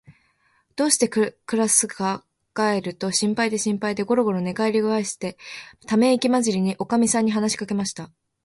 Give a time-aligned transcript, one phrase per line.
[0.75, 5.37] どうしてくらすかかんがえると、心配で心配で、ごろごろ寝がえりばかりして、
[5.85, 8.09] ためいきまじりに、おかみさんに話しかけました。